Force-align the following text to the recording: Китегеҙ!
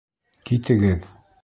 Китегеҙ! 0.51 1.09